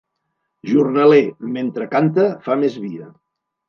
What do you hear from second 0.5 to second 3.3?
Jornaler, mentre canta, fa més via.